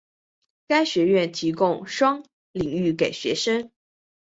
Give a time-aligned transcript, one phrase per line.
[0.67, 3.69] 该学院提供双领域给学生。